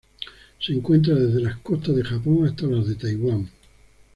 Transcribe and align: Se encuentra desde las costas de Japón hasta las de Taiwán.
Se 0.59 0.73
encuentra 0.73 1.13
desde 1.13 1.41
las 1.41 1.57
costas 1.59 1.95
de 1.95 2.03
Japón 2.03 2.47
hasta 2.47 2.65
las 2.65 2.87
de 2.87 2.95
Taiwán. 2.95 3.47